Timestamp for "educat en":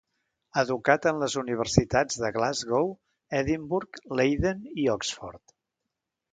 0.61-1.19